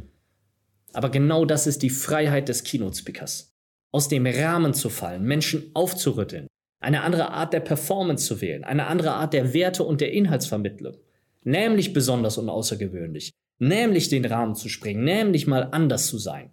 Aber 0.93 1.09
genau 1.09 1.45
das 1.45 1.69
ist 1.69 1.85
die 1.85 1.91
Freiheit 1.91 2.49
des 2.49 2.65
Keynote-Speakers. 2.65 3.55
Aus 3.93 4.09
dem 4.09 4.27
Rahmen 4.27 4.75
zu 4.75 4.91
fallen, 4.91 5.23
Menschen 5.23 5.71
aufzurütteln, 5.75 6.49
eine 6.81 7.03
andere 7.03 7.31
Art 7.31 7.53
der 7.53 7.61
Performance 7.61 8.27
zu 8.27 8.41
wählen, 8.41 8.65
eine 8.65 8.89
andere 8.89 9.13
Art 9.13 9.35
der 9.35 9.55
Werte 9.55 9.85
und 9.85 10.01
der 10.01 10.11
Inhaltsvermittlung 10.11 10.97
nämlich 11.45 11.93
besonders 11.93 12.39
und 12.39 12.49
außergewöhnlich, 12.49 13.33
nämlich 13.59 14.09
den 14.09 14.25
Rahmen 14.25 14.55
zu 14.55 14.69
springen, 14.69 15.05
nämlich 15.05 15.47
mal 15.47 15.69
anders 15.73 16.07
zu 16.07 16.19
sein. 16.19 16.53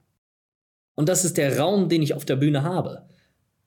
Und 0.95 1.09
das 1.09 1.25
ist 1.25 1.37
der 1.37 1.57
Raum, 1.57 1.89
den 1.89 2.01
ich 2.01 2.13
auf 2.13 2.25
der 2.25 2.35
Bühne 2.35 2.63
habe, 2.63 3.07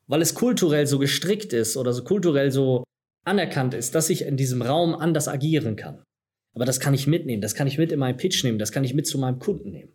weil 0.07 0.21
es 0.21 0.35
kulturell 0.35 0.87
so 0.87 0.99
gestrickt 0.99 1.53
ist 1.53 1.77
oder 1.77 1.93
so 1.93 2.05
kulturell 2.05 2.51
so 2.51 2.85
anerkannt 3.25 3.75
ist, 3.75 3.95
dass 3.95 4.11
ich 4.11 4.23
in 4.23 4.37
diesem 4.37 4.63
Raum 4.63 4.95
anders 4.95 5.29
agieren 5.29 5.77
kann. 5.77 6.03
Aber 6.55 6.65
das 6.65 6.81
kann 6.81 6.93
ich 6.93 7.07
mitnehmen, 7.07 7.41
das 7.41 7.55
kann 7.55 7.67
ich 7.67 7.79
mit 7.79 7.93
in 7.93 7.99
meinen 7.99 8.17
Pitch 8.17 8.45
nehmen, 8.45 8.59
das 8.59 8.73
kann 8.73 8.85
ich 8.85 8.95
mit 8.95 9.07
zu 9.07 9.19
meinem 9.19 9.39
Kunden 9.39 9.71
nehmen. 9.71 9.93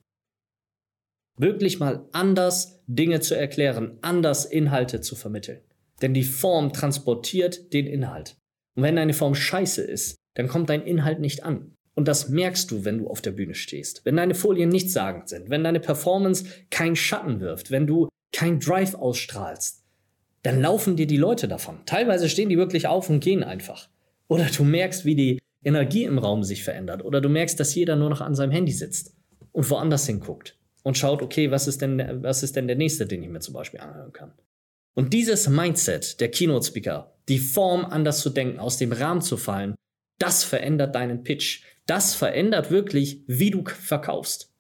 Wirklich 1.37 1.79
mal 1.79 2.07
anders 2.13 2.81
Dinge 2.87 3.19
zu 3.19 3.37
erklären, 3.37 3.99
anders 4.01 4.45
Inhalte 4.45 5.01
zu 5.01 5.15
vermitteln. 5.15 5.61
Denn 6.01 6.13
die 6.13 6.23
Form 6.23 6.73
transportiert 6.73 7.73
den 7.73 7.85
Inhalt. 7.85 8.37
Und 8.75 8.83
wenn 8.83 8.97
eine 8.97 9.13
Form 9.13 9.35
scheiße 9.35 9.83
ist, 9.83 10.15
dann 10.37 10.47
kommt 10.47 10.69
dein 10.69 10.83
Inhalt 10.83 11.19
nicht 11.19 11.43
an. 11.43 11.73
Und 11.95 12.07
das 12.07 12.29
merkst 12.29 12.69
du, 12.69 12.85
wenn 12.85 12.99
du 12.99 13.07
auf 13.07 13.23
der 13.23 13.31
Bühne 13.31 13.55
stehst. 13.55 14.05
Wenn 14.05 14.17
deine 14.17 14.35
Folien 14.35 14.69
nichtssagend 14.69 15.29
sind, 15.29 15.49
wenn 15.49 15.63
deine 15.63 15.79
Performance 15.79 16.45
keinen 16.69 16.95
Schatten 16.95 17.39
wirft, 17.39 17.71
wenn 17.71 17.87
du 17.87 18.07
kein 18.31 18.59
Drive 18.59 18.93
ausstrahlst, 18.93 19.83
dann 20.43 20.61
laufen 20.61 20.95
dir 20.95 21.07
die 21.07 21.17
Leute 21.17 21.47
davon. 21.47 21.79
Teilweise 21.87 22.29
stehen 22.29 22.49
die 22.49 22.57
wirklich 22.57 22.85
auf 22.85 23.09
und 23.09 23.19
gehen 23.19 23.43
einfach. 23.43 23.89
Oder 24.27 24.45
du 24.45 24.63
merkst, 24.63 25.05
wie 25.05 25.15
die 25.15 25.39
Energie 25.63 26.03
im 26.03 26.19
Raum 26.19 26.43
sich 26.43 26.63
verändert. 26.63 27.03
Oder 27.03 27.19
du 27.19 27.29
merkst, 27.29 27.59
dass 27.59 27.73
jeder 27.73 27.95
nur 27.95 28.11
noch 28.11 28.21
an 28.21 28.35
seinem 28.35 28.51
Handy 28.51 28.73
sitzt 28.73 29.15
und 29.51 29.67
woanders 29.71 30.05
hinguckt 30.05 30.55
und 30.83 30.99
schaut, 30.99 31.23
okay, 31.23 31.49
was 31.49 31.67
ist 31.67 31.81
denn, 31.81 32.21
was 32.21 32.43
ist 32.43 32.55
denn 32.55 32.67
der 32.67 32.75
nächste, 32.75 33.07
den 33.07 33.23
ich 33.23 33.29
mir 33.29 33.39
zum 33.39 33.55
Beispiel 33.55 33.79
anhören 33.79 34.13
kann. 34.13 34.33
Und 34.93 35.13
dieses 35.13 35.49
Mindset 35.49 36.21
der 36.21 36.29
Keynote 36.29 36.67
Speaker, 36.67 37.15
die 37.27 37.39
Form 37.39 37.85
anders 37.85 38.19
zu 38.19 38.29
denken, 38.29 38.59
aus 38.59 38.77
dem 38.77 38.91
Rahmen 38.91 39.21
zu 39.21 39.35
fallen, 39.35 39.73
das 40.19 40.43
verändert 40.43 40.95
deinen 40.95 41.23
Pitch. 41.23 41.63
Das 41.85 42.15
verändert 42.15 42.71
wirklich, 42.71 43.23
wie 43.27 43.51
du 43.51 43.63
verkaufst. 43.65 44.53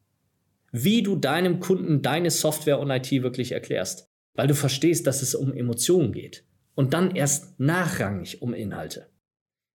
Wie 0.71 1.01
du 1.01 1.15
deinem 1.15 1.59
Kunden 1.59 2.01
deine 2.01 2.31
Software 2.31 2.79
und 2.79 2.89
IT 2.89 3.11
wirklich 3.11 3.51
erklärst. 3.51 4.07
Weil 4.33 4.47
du 4.47 4.55
verstehst, 4.55 5.07
dass 5.07 5.21
es 5.21 5.35
um 5.35 5.53
Emotionen 5.53 6.11
geht. 6.11 6.45
Und 6.75 6.93
dann 6.93 7.15
erst 7.15 7.59
nachrangig 7.59 8.41
um 8.41 8.53
Inhalte. 8.53 9.09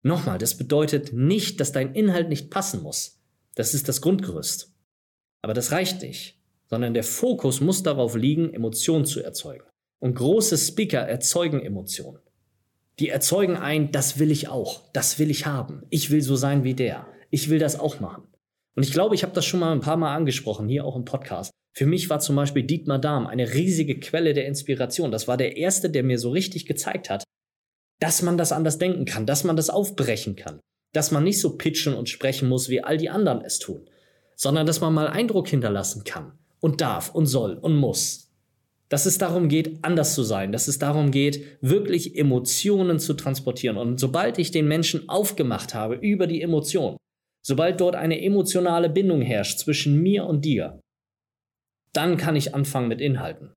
Nochmal, 0.02 0.38
das 0.38 0.56
bedeutet 0.56 1.12
nicht, 1.12 1.60
dass 1.60 1.72
dein 1.72 1.94
Inhalt 1.94 2.28
nicht 2.28 2.50
passen 2.50 2.82
muss. 2.82 3.20
Das 3.54 3.74
ist 3.74 3.88
das 3.88 4.00
Grundgerüst. 4.00 4.72
Aber 5.42 5.54
das 5.54 5.72
reicht 5.72 6.02
nicht, 6.02 6.40
sondern 6.68 6.94
der 6.94 7.04
Fokus 7.04 7.60
muss 7.60 7.82
darauf 7.82 8.14
liegen, 8.14 8.54
Emotionen 8.54 9.04
zu 9.04 9.22
erzeugen. 9.22 9.64
Und 9.98 10.14
große 10.14 10.56
Speaker 10.56 11.00
erzeugen 11.00 11.60
Emotionen. 11.60 12.18
Die 12.98 13.08
erzeugen 13.08 13.56
ein, 13.56 13.90
das 13.90 14.18
will 14.18 14.30
ich 14.30 14.48
auch, 14.48 14.82
das 14.92 15.18
will 15.18 15.30
ich 15.30 15.46
haben, 15.46 15.82
ich 15.90 16.10
will 16.10 16.22
so 16.22 16.36
sein 16.36 16.62
wie 16.64 16.74
der, 16.74 17.06
ich 17.30 17.48
will 17.48 17.58
das 17.58 17.78
auch 17.78 18.00
machen. 18.00 18.24
Und 18.74 18.82
ich 18.84 18.92
glaube, 18.92 19.14
ich 19.14 19.22
habe 19.22 19.32
das 19.32 19.44
schon 19.44 19.60
mal 19.60 19.72
ein 19.72 19.80
paar 19.80 19.96
Mal 19.96 20.14
angesprochen, 20.14 20.68
hier 20.68 20.84
auch 20.84 20.96
im 20.96 21.04
Podcast. 21.04 21.50
Für 21.74 21.86
mich 21.86 22.10
war 22.10 22.20
zum 22.20 22.36
Beispiel 22.36 22.62
Dietmar 22.62 22.98
Dahm 22.98 23.26
eine 23.26 23.54
riesige 23.54 23.98
Quelle 23.98 24.34
der 24.34 24.46
Inspiration. 24.46 25.10
Das 25.10 25.26
war 25.26 25.36
der 25.36 25.56
erste, 25.56 25.88
der 25.88 26.02
mir 26.02 26.18
so 26.18 26.30
richtig 26.30 26.66
gezeigt 26.66 27.08
hat, 27.08 27.24
dass 27.98 28.20
man 28.22 28.36
das 28.36 28.52
anders 28.52 28.78
denken 28.78 29.04
kann, 29.04 29.26
dass 29.26 29.44
man 29.44 29.56
das 29.56 29.70
aufbrechen 29.70 30.36
kann, 30.36 30.60
dass 30.92 31.10
man 31.10 31.24
nicht 31.24 31.40
so 31.40 31.56
pitchen 31.56 31.94
und 31.94 32.08
sprechen 32.08 32.48
muss, 32.48 32.68
wie 32.68 32.82
all 32.82 32.98
die 32.98 33.08
anderen 33.08 33.40
es 33.40 33.58
tun, 33.58 33.88
sondern 34.36 34.66
dass 34.66 34.80
man 34.80 34.92
mal 34.92 35.08
Eindruck 35.08 35.48
hinterlassen 35.48 36.04
kann 36.04 36.38
und 36.60 36.80
darf 36.80 37.14
und 37.14 37.26
soll 37.26 37.54
und 37.54 37.76
muss. 37.76 38.31
Dass 38.92 39.06
es 39.06 39.16
darum 39.16 39.48
geht, 39.48 39.78
anders 39.80 40.14
zu 40.14 40.22
sein, 40.22 40.52
dass 40.52 40.68
es 40.68 40.78
darum 40.78 41.12
geht, 41.12 41.56
wirklich 41.62 42.14
Emotionen 42.14 42.98
zu 42.98 43.14
transportieren. 43.14 43.78
Und 43.78 43.98
sobald 43.98 44.38
ich 44.38 44.50
den 44.50 44.68
Menschen 44.68 45.08
aufgemacht 45.08 45.72
habe 45.72 45.94
über 45.94 46.26
die 46.26 46.42
Emotion, 46.42 46.98
sobald 47.42 47.80
dort 47.80 47.96
eine 47.96 48.22
emotionale 48.22 48.90
Bindung 48.90 49.22
herrscht 49.22 49.60
zwischen 49.60 50.02
mir 50.02 50.26
und 50.26 50.44
dir, 50.44 50.78
dann 51.94 52.18
kann 52.18 52.36
ich 52.36 52.54
anfangen 52.54 52.88
mit 52.88 53.00
Inhalten. 53.00 53.54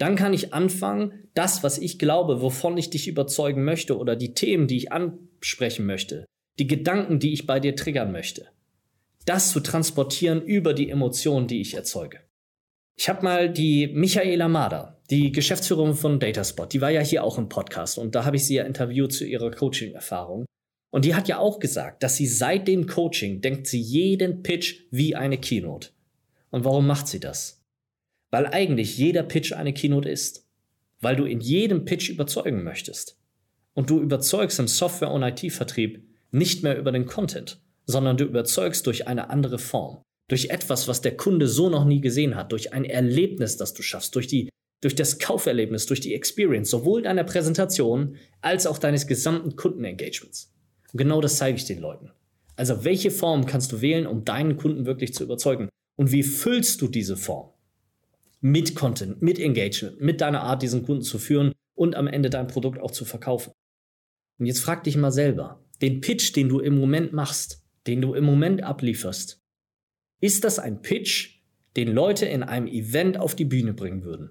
Dann 0.00 0.16
kann 0.16 0.34
ich 0.34 0.52
anfangen, 0.52 1.28
das, 1.34 1.62
was 1.62 1.78
ich 1.78 2.00
glaube, 2.00 2.42
wovon 2.42 2.76
ich 2.76 2.90
dich 2.90 3.06
überzeugen 3.06 3.62
möchte 3.62 3.96
oder 3.96 4.16
die 4.16 4.34
Themen, 4.34 4.66
die 4.66 4.78
ich 4.78 4.90
ansprechen 4.90 5.86
möchte, 5.86 6.24
die 6.58 6.66
Gedanken, 6.66 7.20
die 7.20 7.32
ich 7.32 7.46
bei 7.46 7.60
dir 7.60 7.76
triggern 7.76 8.10
möchte, 8.10 8.48
das 9.24 9.52
zu 9.52 9.60
transportieren 9.60 10.42
über 10.42 10.74
die 10.74 10.90
Emotionen, 10.90 11.46
die 11.46 11.60
ich 11.60 11.74
erzeuge. 11.74 12.23
Ich 12.96 13.08
habe 13.08 13.22
mal 13.22 13.50
die 13.50 13.88
Michaela 13.88 14.48
Mader, 14.48 15.00
die 15.10 15.32
Geschäftsführerin 15.32 15.94
von 15.94 16.20
Dataspot, 16.20 16.72
die 16.72 16.80
war 16.80 16.90
ja 16.90 17.00
hier 17.00 17.24
auch 17.24 17.38
im 17.38 17.48
Podcast 17.48 17.98
und 17.98 18.14
da 18.14 18.24
habe 18.24 18.36
ich 18.36 18.46
sie 18.46 18.54
ja 18.54 18.64
interviewt 18.64 19.12
zu 19.12 19.24
ihrer 19.24 19.50
Coaching-Erfahrung. 19.50 20.46
Und 20.94 21.04
die 21.04 21.16
hat 21.16 21.26
ja 21.26 21.38
auch 21.38 21.58
gesagt, 21.58 22.04
dass 22.04 22.14
sie 22.14 22.28
seit 22.28 22.68
dem 22.68 22.86
Coaching 22.86 23.40
denkt 23.40 23.66
sie 23.66 23.80
jeden 23.80 24.44
Pitch 24.44 24.82
wie 24.92 25.16
eine 25.16 25.38
Keynote. 25.38 25.88
Und 26.50 26.64
warum 26.64 26.86
macht 26.86 27.08
sie 27.08 27.18
das? 27.18 27.64
Weil 28.30 28.46
eigentlich 28.46 28.96
jeder 28.96 29.24
Pitch 29.24 29.52
eine 29.52 29.72
Keynote 29.72 30.08
ist. 30.08 30.46
Weil 31.00 31.16
du 31.16 31.24
in 31.24 31.40
jedem 31.40 31.84
Pitch 31.84 32.10
überzeugen 32.10 32.62
möchtest. 32.62 33.18
Und 33.72 33.90
du 33.90 34.00
überzeugst 34.00 34.60
im 34.60 34.68
Software- 34.68 35.10
und 35.10 35.24
IT-Vertrieb 35.24 36.08
nicht 36.30 36.62
mehr 36.62 36.78
über 36.78 36.92
den 36.92 37.06
Content, 37.06 37.60
sondern 37.86 38.16
du 38.16 38.24
überzeugst 38.24 38.86
durch 38.86 39.08
eine 39.08 39.30
andere 39.30 39.58
Form. 39.58 40.03
Durch 40.28 40.46
etwas, 40.46 40.88
was 40.88 41.00
der 41.02 41.16
Kunde 41.16 41.48
so 41.48 41.68
noch 41.68 41.84
nie 41.84 42.00
gesehen 42.00 42.34
hat. 42.34 42.52
Durch 42.52 42.72
ein 42.72 42.84
Erlebnis, 42.84 43.56
das 43.56 43.74
du 43.74 43.82
schaffst. 43.82 44.14
Durch 44.14 44.26
die 44.26 44.48
durch 44.80 44.94
das 44.94 45.18
Kauferlebnis, 45.18 45.86
durch 45.86 46.00
die 46.00 46.12
Experience, 46.12 46.68
sowohl 46.68 47.00
deiner 47.00 47.24
Präsentation 47.24 48.16
als 48.42 48.66
auch 48.66 48.76
deines 48.76 49.06
gesamten 49.06 49.56
Kundenengagements. 49.56 50.52
Und 50.92 50.98
genau 50.98 51.22
das 51.22 51.38
zeige 51.38 51.56
ich 51.56 51.64
den 51.64 51.78
Leuten. 51.78 52.10
Also 52.54 52.84
welche 52.84 53.10
Form 53.10 53.46
kannst 53.46 53.72
du 53.72 53.80
wählen, 53.80 54.06
um 54.06 54.26
deinen 54.26 54.58
Kunden 54.58 54.84
wirklich 54.84 55.14
zu 55.14 55.24
überzeugen? 55.24 55.70
Und 55.96 56.12
wie 56.12 56.22
füllst 56.22 56.82
du 56.82 56.88
diese 56.88 57.16
Form? 57.16 57.54
mit 58.44 58.74
Content, 58.74 59.22
mit 59.22 59.38
Engagement, 59.38 60.02
mit 60.02 60.20
deiner 60.20 60.42
Art, 60.42 60.60
diesen 60.60 60.82
Kunden 60.84 61.00
zu 61.00 61.18
führen 61.18 61.52
und 61.74 61.96
am 61.96 62.06
Ende 62.06 62.28
dein 62.28 62.46
Produkt 62.46 62.78
auch 62.78 62.90
zu 62.90 63.06
verkaufen. 63.06 63.52
Und 64.38 64.44
jetzt 64.44 64.60
frag 64.60 64.84
dich 64.84 64.98
mal 64.98 65.10
selber, 65.10 65.64
den 65.80 66.02
Pitch, 66.02 66.36
den 66.36 66.50
du 66.50 66.60
im 66.60 66.78
Moment 66.78 67.14
machst, 67.14 67.64
den 67.86 68.02
du 68.02 68.12
im 68.12 68.24
Moment 68.24 68.62
ablieferst, 68.62 69.40
ist 70.24 70.42
das 70.42 70.58
ein 70.58 70.80
Pitch, 70.80 71.40
den 71.76 71.92
Leute 71.92 72.24
in 72.24 72.42
einem 72.42 72.66
Event 72.66 73.20
auf 73.20 73.36
die 73.36 73.44
Bühne 73.44 73.74
bringen 73.74 74.04
würden? 74.04 74.30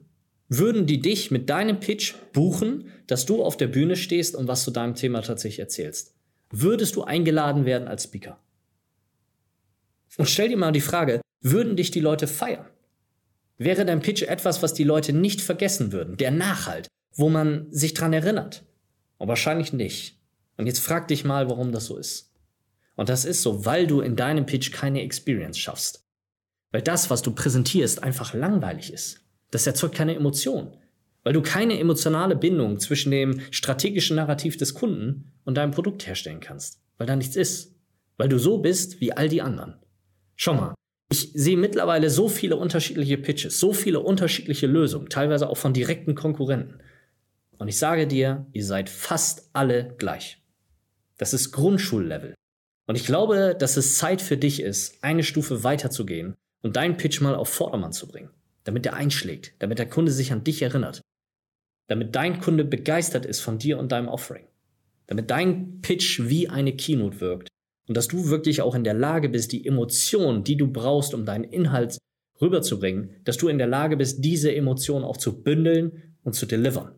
Würden 0.49 0.87
die 0.87 0.99
dich 0.99 1.29
mit 1.29 1.51
deinem 1.51 1.79
Pitch 1.79 2.15
buchen, 2.33 2.89
dass 3.05 3.27
du 3.27 3.43
auf 3.43 3.57
der 3.57 3.67
Bühne 3.67 3.95
stehst 3.95 4.35
und 4.35 4.47
was 4.47 4.63
zu 4.63 4.71
deinem 4.71 4.95
Thema 4.95 5.21
tatsächlich 5.21 5.59
erzählst? 5.59 6.15
Würdest 6.49 6.95
du 6.95 7.03
eingeladen 7.03 7.65
werden 7.65 7.87
als 7.87 8.05
Speaker? 8.05 8.39
Und 10.17 10.27
stell 10.27 10.49
dir 10.49 10.57
mal 10.57 10.71
die 10.71 10.81
Frage, 10.81 11.21
würden 11.41 11.75
dich 11.75 11.91
die 11.91 11.99
Leute 11.99 12.25
feiern? 12.25 12.65
Wäre 13.59 13.85
dein 13.85 14.01
Pitch 14.01 14.23
etwas, 14.23 14.63
was 14.63 14.73
die 14.73 14.83
Leute 14.83 15.13
nicht 15.13 15.41
vergessen 15.41 15.91
würden, 15.91 16.17
der 16.17 16.31
Nachhalt, 16.31 16.87
wo 17.13 17.29
man 17.29 17.67
sich 17.71 17.93
dran 17.93 18.13
erinnert? 18.13 18.63
Und 19.19 19.27
wahrscheinlich 19.27 19.73
nicht. 19.73 20.17
Und 20.57 20.65
jetzt 20.65 20.79
frag 20.79 21.07
dich 21.07 21.23
mal, 21.23 21.51
warum 21.51 21.71
das 21.71 21.85
so 21.85 21.97
ist. 21.97 22.32
Und 22.95 23.09
das 23.09 23.25
ist 23.25 23.41
so, 23.41 23.65
weil 23.65 23.87
du 23.87 24.01
in 24.01 24.15
deinem 24.15 24.45
Pitch 24.45 24.71
keine 24.71 25.01
Experience 25.01 25.57
schaffst. 25.57 26.05
Weil 26.71 26.81
das, 26.81 27.09
was 27.09 27.21
du 27.21 27.31
präsentierst, 27.31 28.03
einfach 28.03 28.33
langweilig 28.33 28.91
ist. 28.91 29.21
Das 29.51 29.67
erzeugt 29.67 29.95
keine 29.95 30.15
Emotion. 30.15 30.75
Weil 31.23 31.33
du 31.33 31.41
keine 31.41 31.79
emotionale 31.79 32.35
Bindung 32.35 32.79
zwischen 32.79 33.11
dem 33.11 33.39
strategischen 33.51 34.17
Narrativ 34.17 34.57
des 34.57 34.73
Kunden 34.73 35.31
und 35.45 35.55
deinem 35.55 35.71
Produkt 35.71 36.05
herstellen 36.05 36.39
kannst. 36.39 36.81
Weil 36.97 37.07
da 37.07 37.15
nichts 37.15 37.35
ist. 37.35 37.75
Weil 38.17 38.29
du 38.29 38.37
so 38.37 38.57
bist 38.59 39.01
wie 39.01 39.13
all 39.13 39.29
die 39.29 39.41
anderen. 39.41 39.75
Schau 40.35 40.53
mal, 40.53 40.73
ich 41.11 41.31
sehe 41.33 41.57
mittlerweile 41.57 42.09
so 42.09 42.27
viele 42.27 42.55
unterschiedliche 42.55 43.17
Pitches, 43.17 43.59
so 43.59 43.71
viele 43.73 43.99
unterschiedliche 43.99 44.67
Lösungen, 44.67 45.09
teilweise 45.09 45.47
auch 45.47 45.57
von 45.57 45.73
direkten 45.73 46.15
Konkurrenten. 46.15 46.79
Und 47.57 47.67
ich 47.67 47.77
sage 47.77 48.07
dir, 48.07 48.47
ihr 48.51 48.65
seid 48.65 48.89
fast 48.89 49.49
alle 49.53 49.95
gleich. 49.97 50.41
Das 51.17 51.33
ist 51.33 51.51
Grundschullevel. 51.51 52.33
Und 52.85 52.95
ich 52.95 53.05
glaube, 53.05 53.55
dass 53.57 53.77
es 53.77 53.97
Zeit 53.97 54.21
für 54.21 54.37
dich 54.37 54.61
ist, 54.61 55.03
eine 55.03 55.23
Stufe 55.23 55.63
weiter 55.63 55.89
zu 55.89 56.05
gehen 56.05 56.35
und 56.61 56.75
deinen 56.75 56.97
Pitch 56.97 57.21
mal 57.21 57.35
auf 57.35 57.49
Vordermann 57.49 57.93
zu 57.93 58.07
bringen, 58.07 58.29
damit 58.63 58.85
er 58.85 58.93
einschlägt, 58.93 59.53
damit 59.59 59.79
der 59.79 59.89
Kunde 59.89 60.11
sich 60.11 60.33
an 60.33 60.43
dich 60.43 60.61
erinnert, 60.61 61.01
damit 61.87 62.15
dein 62.15 62.39
Kunde 62.39 62.65
begeistert 62.65 63.25
ist 63.25 63.39
von 63.39 63.57
dir 63.57 63.77
und 63.77 63.91
deinem 63.91 64.07
Offering, 64.07 64.47
damit 65.07 65.31
dein 65.31 65.81
Pitch 65.81 66.21
wie 66.23 66.49
eine 66.49 66.75
Keynote 66.75 67.21
wirkt 67.21 67.49
und 67.87 67.95
dass 67.95 68.07
du 68.07 68.29
wirklich 68.29 68.61
auch 68.61 68.75
in 68.75 68.83
der 68.83 68.93
Lage 68.93 69.29
bist, 69.29 69.51
die 69.51 69.65
Emotionen, 69.65 70.43
die 70.43 70.57
du 70.57 70.67
brauchst, 70.67 71.13
um 71.13 71.25
deinen 71.25 71.43
Inhalt 71.43 71.97
rüberzubringen, 72.41 73.15
dass 73.23 73.37
du 73.37 73.47
in 73.47 73.57
der 73.57 73.67
Lage 73.67 73.97
bist, 73.97 74.23
diese 74.23 74.53
Emotionen 74.53 75.05
auch 75.05 75.17
zu 75.17 75.43
bündeln 75.43 76.15
und 76.23 76.33
zu 76.33 76.45
delivern. 76.45 76.93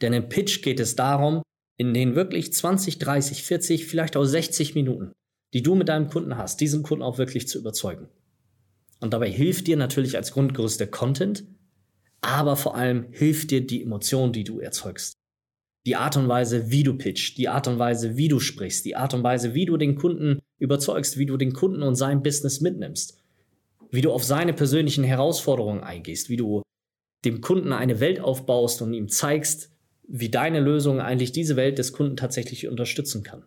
Denn 0.00 0.12
im 0.12 0.28
Pitch 0.28 0.62
geht 0.62 0.80
es 0.80 0.96
darum, 0.96 1.42
in 1.76 1.94
den 1.94 2.14
wirklich 2.14 2.52
20, 2.52 2.98
30, 2.98 3.42
40, 3.42 3.86
vielleicht 3.86 4.16
auch 4.16 4.24
60 4.24 4.74
Minuten, 4.74 5.12
die 5.52 5.62
du 5.62 5.74
mit 5.74 5.88
deinem 5.88 6.08
Kunden 6.08 6.36
hast, 6.36 6.60
diesen 6.60 6.82
Kunden 6.82 7.02
auch 7.02 7.18
wirklich 7.18 7.48
zu 7.48 7.58
überzeugen. 7.58 8.08
Und 9.00 9.12
dabei 9.12 9.30
hilft 9.30 9.66
dir 9.66 9.76
natürlich 9.76 10.16
als 10.16 10.32
Grundgerüst 10.32 10.80
der 10.80 10.90
Content, 10.90 11.44
aber 12.20 12.56
vor 12.56 12.76
allem 12.76 13.06
hilft 13.10 13.50
dir 13.50 13.66
die 13.66 13.82
Emotion, 13.82 14.32
die 14.32 14.44
du 14.44 14.60
erzeugst 14.60 15.14
die 15.86 15.96
Art 15.96 16.16
und 16.16 16.28
Weise, 16.28 16.70
wie 16.70 16.82
du 16.82 16.96
pitchst, 16.96 17.36
die 17.36 17.48
Art 17.48 17.68
und 17.68 17.78
Weise, 17.78 18.16
wie 18.16 18.28
du 18.28 18.40
sprichst, 18.40 18.84
die 18.84 18.96
Art 18.96 19.12
und 19.12 19.22
Weise, 19.22 19.54
wie 19.54 19.66
du 19.66 19.76
den 19.76 19.96
Kunden 19.96 20.40
überzeugst, 20.58 21.18
wie 21.18 21.26
du 21.26 21.36
den 21.36 21.52
Kunden 21.52 21.82
und 21.82 21.94
sein 21.94 22.22
Business 22.22 22.60
mitnimmst, 22.60 23.22
wie 23.90 24.00
du 24.00 24.10
auf 24.10 24.24
seine 24.24 24.54
persönlichen 24.54 25.04
Herausforderungen 25.04 25.82
eingehst, 25.82 26.30
wie 26.30 26.36
du 26.36 26.62
dem 27.24 27.40
Kunden 27.40 27.72
eine 27.72 28.00
Welt 28.00 28.20
aufbaust 28.20 28.80
und 28.82 28.94
ihm 28.94 29.08
zeigst, 29.08 29.70
wie 30.08 30.28
deine 30.28 30.60
Lösung 30.60 31.00
eigentlich 31.00 31.32
diese 31.32 31.56
Welt 31.56 31.78
des 31.78 31.92
Kunden 31.92 32.16
tatsächlich 32.16 32.68
unterstützen 32.68 33.22
kann. 33.22 33.44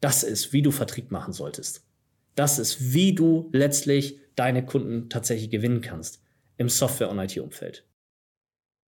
Das 0.00 0.22
ist, 0.22 0.52
wie 0.52 0.62
du 0.62 0.70
Vertrieb 0.70 1.10
machen 1.10 1.32
solltest. 1.32 1.86
Das 2.34 2.58
ist, 2.58 2.92
wie 2.92 3.14
du 3.14 3.48
letztlich 3.52 4.18
deine 4.36 4.64
Kunden 4.64 5.08
tatsächlich 5.08 5.50
gewinnen 5.50 5.80
kannst 5.80 6.22
im 6.56 6.68
Software- 6.68 7.10
und 7.10 7.18
IT-Umfeld. 7.18 7.84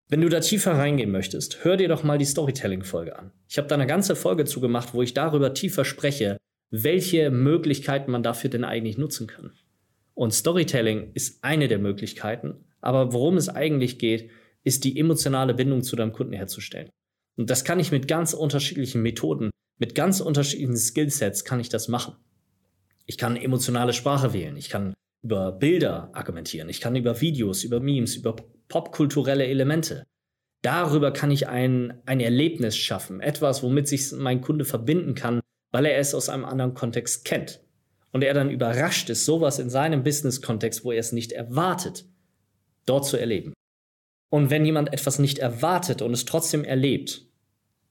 Wenn 0.08 0.20
du 0.20 0.28
da 0.28 0.40
tiefer 0.40 0.72
reingehen 0.72 1.10
möchtest, 1.10 1.64
hör 1.64 1.76
dir 1.76 1.88
doch 1.88 2.02
mal 2.02 2.18
die 2.18 2.24
Storytelling-Folge 2.24 3.18
an. 3.18 3.32
Ich 3.48 3.58
habe 3.58 3.68
da 3.68 3.74
eine 3.74 3.86
ganze 3.86 4.14
Folge 4.14 4.44
zugemacht, 4.44 4.94
wo 4.94 5.02
ich 5.02 5.14
darüber 5.14 5.54
tiefer 5.54 5.84
spreche, 5.84 6.36
welche 6.70 7.30
Möglichkeiten 7.30 8.10
man 8.10 8.22
dafür 8.22 8.50
denn 8.50 8.64
eigentlich 8.64 8.98
nutzen 8.98 9.26
kann. 9.26 9.52
Und 10.14 10.34
Storytelling 10.34 11.12
ist 11.14 11.42
eine 11.42 11.68
der 11.68 11.78
Möglichkeiten, 11.78 12.64
aber 12.80 13.12
worum 13.12 13.36
es 13.36 13.48
eigentlich 13.48 13.98
geht, 13.98 14.30
ist 14.64 14.84
die 14.84 14.98
emotionale 14.98 15.54
Bindung 15.54 15.82
zu 15.82 15.96
deinem 15.96 16.12
Kunden 16.12 16.34
herzustellen. 16.34 16.90
Und 17.36 17.50
das 17.50 17.64
kann 17.64 17.80
ich 17.80 17.92
mit 17.92 18.08
ganz 18.08 18.34
unterschiedlichen 18.34 19.02
Methoden, 19.02 19.50
mit 19.78 19.94
ganz 19.94 20.20
unterschiedlichen 20.20 20.76
Skillsets 20.76 21.44
kann 21.44 21.60
ich 21.60 21.68
das 21.68 21.88
machen. 21.88 22.14
Ich 23.06 23.18
kann 23.18 23.36
emotionale 23.36 23.92
Sprache 23.92 24.32
wählen, 24.32 24.56
ich 24.56 24.68
kann 24.68 24.94
über 25.22 25.52
Bilder 25.52 26.10
argumentieren, 26.12 26.68
ich 26.68 26.80
kann 26.80 26.96
über 26.96 27.20
Videos, 27.20 27.64
über 27.64 27.80
Memes, 27.80 28.16
über 28.16 28.36
popkulturelle 28.68 29.46
Elemente. 29.46 30.04
Darüber 30.62 31.12
kann 31.12 31.30
ich 31.30 31.48
ein, 31.48 32.00
ein 32.06 32.20
Erlebnis 32.20 32.76
schaffen, 32.76 33.20
etwas, 33.20 33.62
womit 33.62 33.88
sich 33.88 34.12
mein 34.12 34.40
Kunde 34.40 34.64
verbinden 34.64 35.14
kann, 35.14 35.40
weil 35.72 35.86
er 35.86 35.98
es 35.98 36.14
aus 36.14 36.28
einem 36.28 36.44
anderen 36.44 36.74
Kontext 36.74 37.24
kennt. 37.24 37.60
Und 38.12 38.22
er 38.22 38.34
dann 38.34 38.50
überrascht 38.50 39.10
ist, 39.10 39.24
sowas 39.24 39.58
in 39.58 39.70
seinem 39.70 40.04
Business-Kontext, 40.04 40.84
wo 40.84 40.92
er 40.92 41.00
es 41.00 41.12
nicht 41.12 41.32
erwartet, 41.32 42.04
dort 42.86 43.06
zu 43.06 43.16
erleben. 43.16 43.54
Und 44.32 44.48
wenn 44.48 44.64
jemand 44.64 44.94
etwas 44.94 45.18
nicht 45.18 45.40
erwartet 45.40 46.00
und 46.00 46.14
es 46.14 46.24
trotzdem 46.24 46.64
erlebt, 46.64 47.26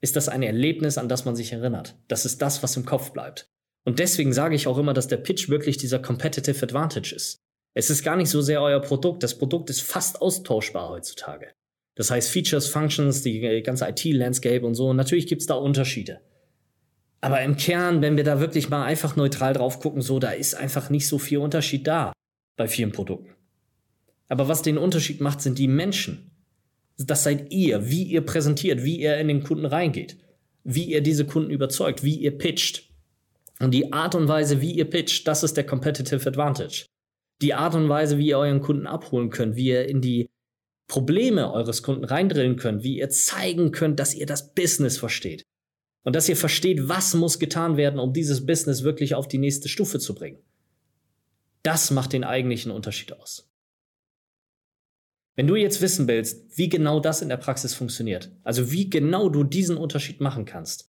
ist 0.02 0.16
das 0.16 0.28
ein 0.28 0.42
Erlebnis, 0.42 0.98
an 0.98 1.08
das 1.08 1.24
man 1.24 1.36
sich 1.36 1.54
erinnert. 1.54 1.96
Das 2.08 2.26
ist 2.26 2.42
das, 2.42 2.64
was 2.64 2.76
im 2.76 2.84
Kopf 2.84 3.12
bleibt. 3.12 3.48
Und 3.86 4.00
deswegen 4.00 4.34
sage 4.34 4.56
ich 4.56 4.66
auch 4.66 4.80
immer, 4.80 4.96
dass 4.96 5.08
der 5.08 5.18
Pitch 5.18 5.50
wirklich 5.50 5.78
dieser 5.78 6.00
Competitive 6.00 6.64
Advantage 6.64 7.14
ist. 7.14 7.38
Es 7.76 7.92
ist 7.92 8.04
gar 8.04 8.16
nicht 8.16 8.32
so 8.32 8.42
sehr 8.42 8.60
euer 8.64 8.80
Produkt. 8.80 9.22
Das 9.22 9.38
Produkt 9.38 9.70
ist 9.70 9.84
fast 9.84 10.20
austauschbar 10.20 10.90
heutzutage. 10.90 11.52
Das 11.94 12.10
heißt 12.10 12.32
Features, 12.32 12.68
Functions, 12.70 13.22
die 13.22 13.62
ganze 13.62 13.88
IT-Landscape 13.88 14.66
und 14.66 14.74
so. 14.74 14.90
Und 14.90 14.98
natürlich 14.98 15.28
gibt 15.28 15.42
es 15.42 15.48
da 15.48 15.54
Unterschiede. 15.54 16.22
Aber 17.22 17.40
im 17.44 17.56
Kern, 17.56 18.02
wenn 18.02 18.18
wir 18.18 18.24
da 18.24 18.40
wirklich 18.40 18.68
mal 18.68 18.84
einfach 18.84 19.16
neutral 19.16 19.54
drauf 19.54 19.80
gucken, 19.80 20.02
so, 20.02 20.18
da 20.18 20.32
ist 20.32 20.56
einfach 20.56 20.90
nicht 20.90 21.08
so 21.08 21.20
viel 21.20 21.38
Unterschied 21.38 21.86
da 21.86 22.14
bei 22.58 22.68
vielen 22.68 22.92
Produkten. 22.92 23.30
Aber 24.28 24.48
was 24.48 24.64
den 24.64 24.80
Unterschied 24.80 25.22
macht, 25.22 25.42
sind 25.42 25.60
die 25.60 25.68
Menschen. 25.68 26.31
Das 26.98 27.24
seid 27.24 27.52
ihr, 27.52 27.90
wie 27.90 28.04
ihr 28.04 28.22
präsentiert, 28.22 28.84
wie 28.84 29.02
ihr 29.02 29.18
in 29.18 29.28
den 29.28 29.44
Kunden 29.44 29.66
reingeht, 29.66 30.18
wie 30.64 30.86
ihr 30.86 31.02
diese 31.02 31.26
Kunden 31.26 31.50
überzeugt, 31.50 32.04
wie 32.04 32.16
ihr 32.16 32.38
pitcht. 32.38 32.90
Und 33.60 33.72
die 33.72 33.94
Art 33.94 34.16
und 34.16 34.28
Weise, 34.28 34.62
wie 34.62 34.72
ihr 34.72 34.90
pitcht, 34.90 35.28
das 35.28 35.44
ist 35.44 35.58
der 35.58 35.66
Competitive 35.66 36.28
Advantage. 36.28 36.86
Die 37.42 37.54
Art 37.54 37.76
und 37.76 37.90
Weise, 37.90 38.18
wie 38.18 38.28
ihr 38.28 38.38
euren 38.38 38.62
Kunden 38.62 38.88
abholen 38.88 39.30
könnt, 39.30 39.56
wie 39.56 39.68
ihr 39.68 39.88
in 39.88 40.02
die 40.02 40.30
Probleme 40.88 41.54
eures 41.54 41.84
Kunden 41.84 42.04
reindrillen 42.04 42.58
könnt, 42.58 42.84
wie 42.84 42.98
ihr 42.98 43.10
zeigen 43.10 43.72
könnt, 43.72 44.00
dass 44.00 44.14
ihr 44.14 44.26
das 44.26 44.54
Business 44.54 44.98
versteht. 44.98 45.44
Und 46.04 46.16
dass 46.16 46.28
ihr 46.28 46.36
versteht, 46.36 46.90
was 46.90 47.14
muss 47.14 47.40
getan 47.40 47.78
werden, 47.78 48.00
um 48.00 48.14
dieses 48.14 48.46
Business 48.46 48.84
wirklich 48.84 49.16
auf 49.16 49.28
die 49.28 49.38
nächste 49.38 49.70
Stufe 49.70 50.00
zu 50.00 50.16
bringen. 50.16 50.40
Das 51.64 51.92
macht 51.92 52.14
den 52.14 52.24
eigentlichen 52.24 52.72
Unterschied 52.72 53.14
aus. 53.14 53.51
Wenn 55.36 55.48
du 55.48 55.56
jetzt 55.56 55.82
wissen 55.82 56.08
willst, 56.08 56.58
wie 56.58 56.68
genau 56.68 57.00
das 57.00 57.22
in 57.22 57.30
der 57.30 57.38
Praxis 57.38 57.74
funktioniert, 57.74 58.30
also 58.44 58.72
wie 58.72 58.90
genau 58.90 59.30
du 59.30 59.44
diesen 59.44 59.78
Unterschied 59.78 60.20
machen 60.20 60.46
kannst 60.46 60.90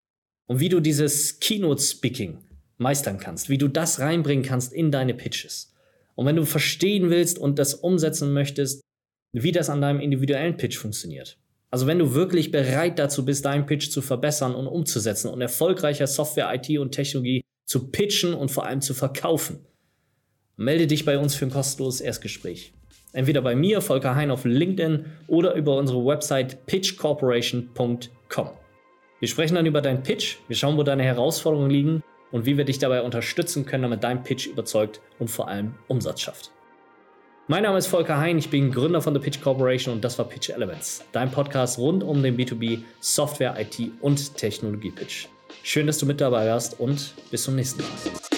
und 0.47 0.59
wie 0.59 0.69
du 0.69 0.79
dieses 0.79 1.39
Keynote-Speaking 1.39 2.39
meistern 2.77 3.19
kannst, 3.19 3.49
wie 3.49 3.57
du 3.57 3.67
das 3.67 3.99
reinbringen 3.99 4.45
kannst 4.45 4.71
in 4.71 4.91
deine 4.91 5.13
Pitches. 5.13 5.73
Und 6.15 6.25
wenn 6.25 6.37
du 6.37 6.45
verstehen 6.45 7.09
willst 7.09 7.37
und 7.37 7.59
das 7.59 7.73
umsetzen 7.73 8.33
möchtest, 8.33 8.81
wie 9.33 9.51
das 9.51 9.69
an 9.69 9.81
deinem 9.81 9.99
individuellen 9.99 10.57
Pitch 10.57 10.77
funktioniert. 10.77 11.37
Also 11.69 11.85
wenn 11.85 11.99
du 11.99 12.13
wirklich 12.13 12.51
bereit 12.51 12.97
dazu 12.97 13.25
bist, 13.25 13.45
deinen 13.45 13.65
Pitch 13.65 13.91
zu 13.91 14.01
verbessern 14.01 14.55
und 14.55 14.67
umzusetzen 14.67 15.29
und 15.29 15.41
erfolgreicher 15.41 16.07
Software, 16.07 16.51
IT 16.53 16.79
und 16.79 16.91
Technologie 16.91 17.43
zu 17.65 17.91
pitchen 17.91 18.33
und 18.33 18.49
vor 18.49 18.65
allem 18.65 18.81
zu 18.81 18.93
verkaufen, 18.93 19.67
melde 20.55 20.87
dich 20.87 21.05
bei 21.05 21.19
uns 21.19 21.35
für 21.35 21.45
ein 21.45 21.51
kostenloses 21.51 22.01
Erstgespräch. 22.01 22.73
Entweder 23.13 23.41
bei 23.41 23.55
mir, 23.55 23.81
Volker 23.81 24.15
Hein 24.15 24.31
auf 24.31 24.45
LinkedIn 24.45 25.05
oder 25.27 25.55
über 25.55 25.77
unsere 25.77 26.05
Website 26.05 26.65
pitchcorporation.com. 26.67 28.49
Wir 29.19 29.27
sprechen 29.27 29.55
dann 29.55 29.65
über 29.65 29.81
deinen 29.81 30.03
Pitch, 30.03 30.37
wir 30.47 30.55
schauen, 30.55 30.77
wo 30.77 30.83
deine 30.83 31.03
Herausforderungen 31.03 31.71
liegen 31.71 32.03
und 32.31 32.45
wie 32.45 32.57
wir 32.57 32.65
dich 32.65 32.79
dabei 32.79 33.01
unterstützen 33.01 33.65
können, 33.65 33.83
damit 33.83 34.03
dein 34.03 34.23
Pitch 34.23 34.47
überzeugt 34.47 35.01
und 35.17 35.29
vor 35.29 35.47
allem 35.47 35.73
Umsatz 35.87 36.21
schafft. 36.21 36.51
Mein 37.47 37.63
Name 37.63 37.79
ist 37.79 37.87
Volker 37.87 38.19
Hein, 38.19 38.37
ich 38.37 38.51
bin 38.51 38.71
Gründer 38.71 39.01
von 39.01 39.15
The 39.15 39.19
Pitch 39.19 39.41
Corporation 39.41 39.95
und 39.95 40.03
das 40.03 40.19
war 40.19 40.25
Pitch 40.25 40.51
Elements, 40.51 41.03
dein 41.11 41.31
Podcast 41.31 41.79
rund 41.79 42.03
um 42.03 42.21
den 42.21 42.37
B2B 42.37 42.83
Software, 42.99 43.55
IT 43.59 43.91
und 44.01 44.37
Technologie 44.37 44.91
Pitch. 44.91 45.27
Schön, 45.63 45.87
dass 45.87 45.97
du 45.97 46.05
mit 46.05 46.21
dabei 46.21 46.47
warst 46.47 46.79
und 46.79 47.15
bis 47.31 47.43
zum 47.43 47.55
nächsten 47.55 47.81
Mal. 47.81 48.28